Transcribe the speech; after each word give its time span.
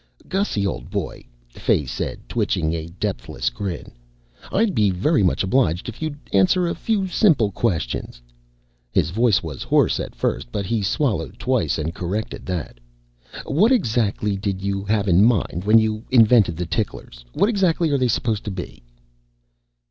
"Gussy, 0.27 0.65
old 0.65 0.89
boy," 0.89 1.25
Fay 1.47 1.85
said, 1.85 2.27
twitching 2.27 2.73
a 2.73 2.87
depthless 2.99 3.51
grin, 3.51 3.91
"I'd 4.51 4.73
be 4.73 4.89
very 4.89 5.21
much 5.21 5.43
obliged 5.43 5.87
if 5.87 6.01
you'd 6.01 6.17
answer 6.33 6.67
a 6.67 6.73
few 6.73 7.05
simple 7.05 7.51
questions." 7.51 8.19
His 8.91 9.11
voice 9.11 9.43
was 9.43 9.61
hoarse 9.61 9.99
at 9.99 10.15
first 10.15 10.51
but 10.51 10.65
he 10.65 10.81
swallowed 10.81 11.37
twice 11.37 11.77
and 11.77 11.93
corrected 11.93 12.47
that. 12.47 12.79
"What 13.45 13.71
exactly 13.71 14.35
did 14.37 14.59
you 14.63 14.83
have 14.85 15.07
in 15.07 15.23
mind 15.23 15.65
when 15.65 15.77
you 15.77 16.03
invented 16.09 16.57
ticklers? 16.71 17.23
What 17.33 17.49
exactly 17.49 17.91
are 17.91 17.97
they 17.99 18.07
supposed 18.07 18.43
to 18.45 18.51
be?" 18.51 18.81